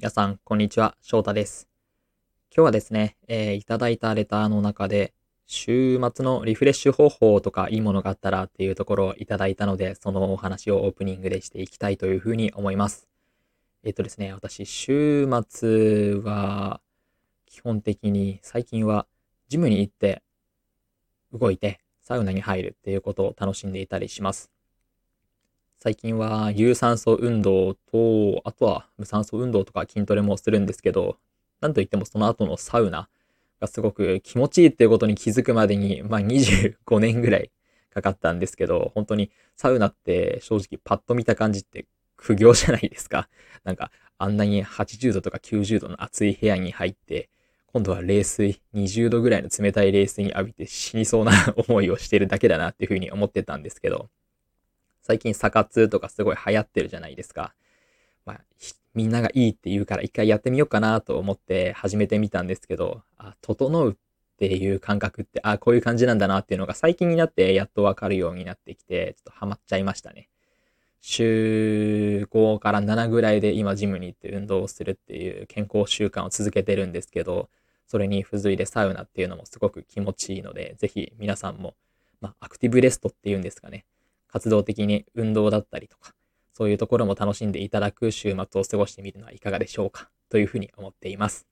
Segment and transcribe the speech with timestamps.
[0.00, 0.96] 皆さん、こんにちは。
[1.02, 1.68] 翔太です。
[2.54, 5.12] 今日はですね、えーいただいたレターの中で、
[5.44, 13.08] 週末のリフレッシュ方法とかいいものがあったらっていうところをいただいたので、そのお話をオープニングでしていきたいというふうに思います。
[13.82, 16.80] えっ、とですね、私、週末は、
[17.46, 19.08] 基本的に最近は
[19.48, 20.22] ジムに行って、
[21.32, 24.52] 動いて、サウナに入るっていうことを楽しんでいたりします。
[25.80, 31.18] 最近は有酸素運動と、あとは無酸素運動とか筋トレもするんですけど、
[31.60, 33.08] なんといってもその後のサウナ
[33.60, 37.52] がすごく気持ちいいっていうことに気づくまでに、 まあ25年ぐらい
[37.90, 41.86] かかったんですけど、本当にサウナって正直パッと見た感じって
[42.16, 43.28] 苦行じゃないですか。
[43.62, 47.28] なんかあんなに80度とか90度の暑い部屋に入って、
[47.68, 54.10] 今度は冷水、20度ぐらいの冷たい冷水に浴びて死にそうな思いをしてるだけだなっていうふうに思ってたんですけど、
[55.08, 57.54] 最近サ活とかすごい流行ってるじゃないですか。
[58.26, 58.40] まあ、
[58.92, 63.94] みんながいいって言うから一回やってみようかなと思って始めてみたんですけど、あ、整うっ
[64.36, 70.28] ていう感覚って、あ、こういう感じなんだなっていうのが最近になってやっとわかるようになってきて、ちょっとハマっちゃいましたね。
[71.00, 77.48] 週5から7ぐらいで今ジムに行って運動をするっていう健康習慣を続けてるんですけど、
[77.86, 81.74] それに付随でサウナっていうのもすごく気持ちいいので、ぜひ皆さんも、
[82.20, 83.86] まあ、アクティブレストっていうんですかね。
[84.28, 86.14] 活動的に運動だったりとか、
[86.52, 91.46] そういうところも楽しんでいただく週末を過ごしてみるのはいかがでしょうかというふうに思っています。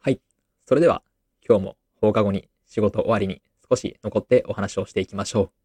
[0.00, 0.20] はい。
[0.66, 1.02] それでは、
[1.46, 5.61] 今日も放課後に仕事終わりに少し残ってお話をしていきましょう。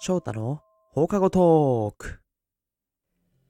[0.00, 0.60] 翔太の
[0.92, 2.20] 放課後トーク。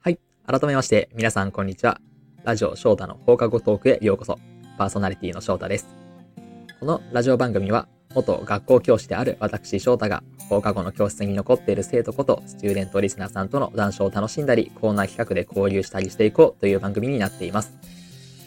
[0.00, 0.18] はい。
[0.46, 2.00] 改めまして、皆さんこんにちは。
[2.42, 4.38] ラジオ翔太の放課後トークへようこそ。
[4.78, 5.86] パーソナリティの翔太です。
[6.80, 17.76] このラジオ番組は、元学校教師である私翔太が、放課後の教室に残っている生徒こと、スチューデントリスナーさんとの談笑を楽しんだり、コーナー企画で交流したりしていこうという番組になっています。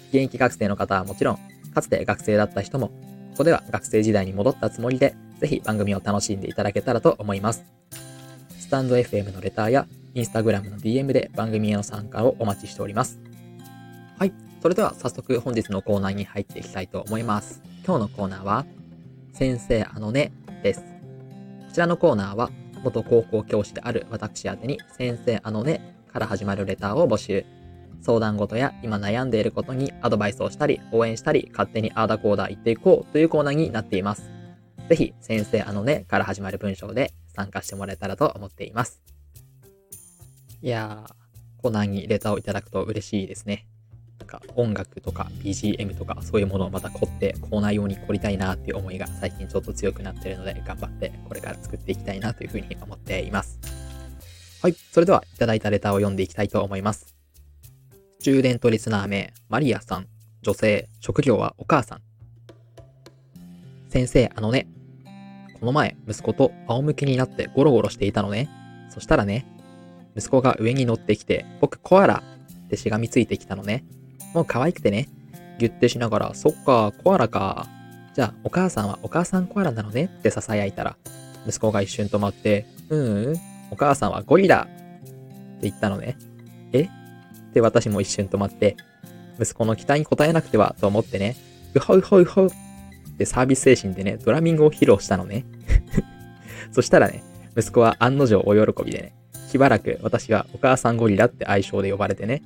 [0.10, 1.40] 現役学生の方はもちろん、
[1.72, 2.94] かつて学生だった人も、こ
[3.38, 7.66] こでは学生時代に戻ったつもりで、ぜひ番組を楽しんでいただけたらと思います。
[8.60, 13.20] スタンド FM のレターや、インスタグラムの DM で番組への参加をお待ちしております。
[14.20, 14.34] はい。
[14.62, 17.64] それでは早速本日のコーナーに入っていきたいと思います。
[17.84, 18.66] 今日のコーナーは、
[19.34, 20.32] 先生あのね
[20.62, 20.82] です。
[20.82, 20.86] こ
[21.74, 22.52] ちらのコーナーは、
[22.84, 27.46] 元高校教師である私宛に、先生あのねから始まるレターを募集。
[28.04, 34.41] 相談事や今悩んでいることにアドバイスをしたり、応援したり、勝手にアーダコーダー言っていこうというコーナーになっています。
[34.90, 39.02] ぜひ、先生あのねから始まる文章で参加してもらえたらと思っています。
[40.62, 41.14] いやー、
[41.62, 43.68] コーナーにレターをいただくと嬉しいですね。
[44.20, 53.60] なんか音楽とか BGM とかそういうものをまた凝ってコーナー用に凝りたいなっていう思いが最近ちょっと強くなってるので頑張ってこれから作っていきたいなというふうに思っています。
[54.62, 54.74] はい。
[54.74, 57.16] それではいただいたレターを読んでいきたいと思います。
[58.20, 60.08] スチューデントリスナー名、マリアさん。
[60.44, 62.11] 女性、職業はお母さん。
[63.92, 64.68] 先生、あのね、
[65.60, 68.50] この前、息子と仰向けになってゴロゴロしていたのね。
[68.90, 69.46] そしたらね、
[70.16, 72.24] 息子が上に乗ってきて、僕コアラ
[72.66, 73.84] ってしがみついてきたのね。
[74.34, 75.10] もう可愛くてね。
[75.60, 77.68] ギュッてしながら、そっか、コアラか。
[78.14, 80.06] じゃあ、お母さんはお母さんコアラなのね？
[80.06, 80.96] って囁いたら、
[81.46, 83.36] 息子が一瞬止まって、ううん、
[83.72, 86.16] お母さんはゴリラって言ったのね。
[86.72, 86.84] え？
[86.84, 86.90] っ
[87.54, 88.78] て私も一瞬止まって、
[89.38, 91.36] 息子の期待に応えなくてはと思ってね、
[91.74, 92.50] うほうほうほう
[93.14, 95.46] ってサービス精神でね、ドラミングを披露したのね。
[96.72, 97.24] そしたらね、
[97.58, 99.14] 息子は案の定お喜びでね、
[99.48, 102.42] しばらく私はお母さんゴリラって愛称で呼ばれてね、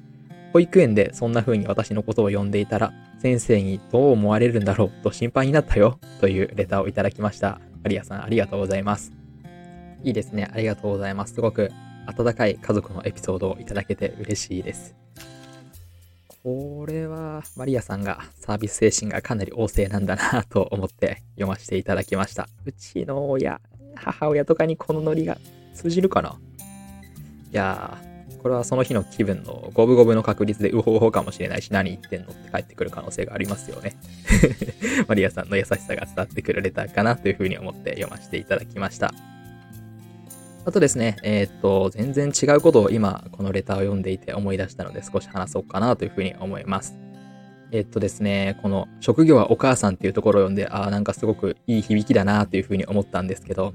[0.54, 7.60] 保育園でそんな風に私のことを呼んでいたら、先生にどう思われるんだろうと心配になったよ、というレターをいただきました。
[7.84, 9.12] マリアさん、ありがとうございます。
[10.04, 11.34] いいですね、ありがとうございます。
[11.34, 11.72] すごく
[12.08, 14.96] 温かい家族のエピソードをいただけて嬉しいです。
[16.46, 22.48] これは、マリアさんがサービス精神がかなり旺盛なんだなと思って読ませていただきました。
[22.66, 23.60] うちの親、
[23.96, 25.40] 母親とかにこのノリが
[25.74, 26.38] 通じるかな？
[27.52, 33.96] いやー、これはその日の気分の五分五分の確率でウホウホかもしれないし、何言ってんのって返ってくる可能性がありますよね。
[35.10, 39.16] マリアさんの優しさが伝わってくるレターかなというふうに思って読ませていただきました。
[40.66, 46.98] あとですね、えーっと、全然違うことを今、このレターを読んでいて思い出したので少し話そうかなというふうに思います。
[47.72, 53.74] えーっとですね、この職業はお母さんっていうところを読んで、ああ、なんかすごくいい響きだなというふうに思ったんですけど、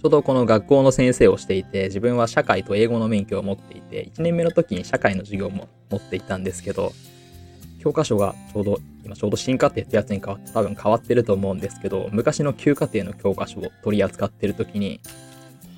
[0.00, 6.92] ちょうどこの学校の先生をしていて、自分は社会と英語の免許を持っていて、1年目の時に社会の授業も持っていたんですけど、
[7.80, 15.00] 教科書がちょうど、今ちょうど新課程ってやつに変わって多分変わってると思うんですけど、昔の旧課程の教科書を取り扱ってる時に、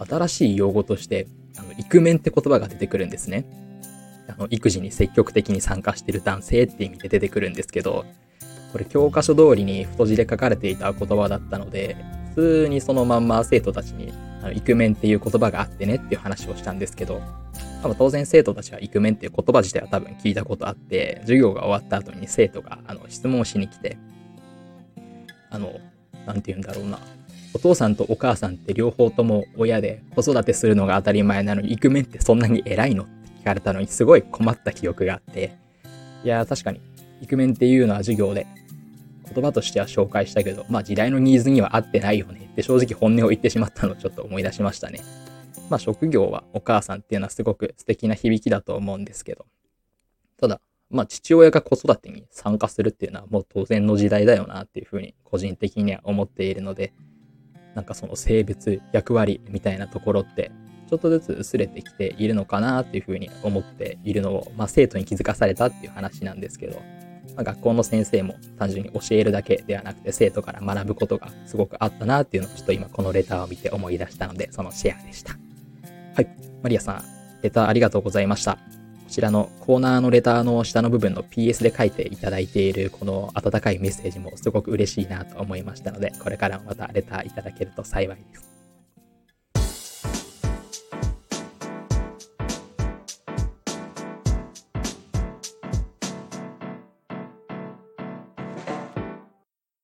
[0.08, 1.26] 新しい用語として、
[1.58, 3.44] あの、イクメンって言葉が出てくるんですね。
[4.29, 8.05] あの、育児に積極的に参加してる男性って意味で出てくるんですけど、
[8.73, 11.97] これ教科書通りに太字で書かれていた言葉だったので、
[12.35, 14.12] 普通にそのまんま生徒たちに、
[14.43, 17.20] あの、イクメンっていう言葉があってねっていう話をしたんですけど、
[17.82, 23.99] 多分当然生徒たちはイクメンっていう言葉自体は多分聞いたことあって、授業が終わった後に生徒があの質問をしに来て、
[25.50, 25.81] あの、
[26.26, 27.00] なんて言うんだろうな。
[27.52, 35.56] お父さんとお母さんって両方とも親で子育てするのが当たり前なのに、イクメンってそんなに偉いのって聞かれたのにすごい困った記憶があって、
[36.25, 36.81] いや確かに、
[37.20, 38.47] イクメンっていうのは授業で
[39.35, 45.00] 言葉としては紹介したけど、まあ時代のニーズには合ってないよねって正直本音を言ってしまったのをちょっと思い出しましたね。
[45.69, 49.46] まあ職業はお母さんっていうのはすごく素敵な響きだと思うんですけど、
[50.41, 50.61] ただ、
[50.91, 56.93] まあ父親が子育てに参加するっていうのはもう当然の時代だよなっていうふうに個人的には思っているので、
[57.75, 60.50] なんかその性別、役割みたいなところって
[60.88, 66.82] ちょっとずつ薄れてきているのかなっていうふうに思っているのを、まあ生徒に気づかされたっていう話なんですけど、
[67.37, 75.34] まあ、学校の先生も単純に教えるだけではなくて生徒から学ぶことがすごくあったなっていうのをちょっと今このレターを見て思い出したのでそのシェアでした。
[76.14, 76.28] はい。
[76.62, 77.05] マリアさん、
[77.43, 78.58] レターありがとうございました。
[79.10, 88.48] ちらのコーナーのレターの下の部分の PS で書いていただいているこの温かいメッセージもすごく嬉しいなと思いましたので、これからもまたレターいただけると幸いです。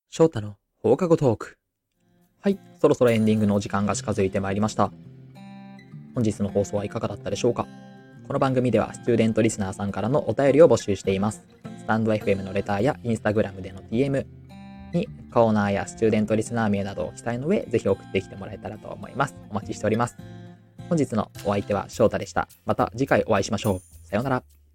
[0.08, 1.58] 翔太の放課後トーク。
[2.40, 4.92] はい、そろそろエンディングのお時間が近づいてまいりました。
[6.14, 7.66] 本日の放送はいかがだったでしょうか？
[8.26, 11.44] この番組ではスチューデントリスナーさんからのお便りを募集しています。
[11.78, 14.26] スタンド FM のレターやインスタグラムでの DM
[14.92, 19.36] にコーナーやスチューデントリスナー名などを記載の上、ぜひ送ってきてもらえたらと思います。
[19.48, 20.16] お待ちしております。
[20.88, 22.48] 本日のお相手は翔太でした。
[22.64, 23.80] また次回お会いしましょう。
[24.08, 24.65] さようなら。